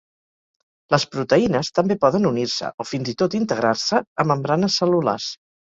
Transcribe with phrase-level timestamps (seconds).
[0.95, 5.33] Les proteïnes també poden unir-se, o fins i tot integrar-se, a membranes cel·lulars.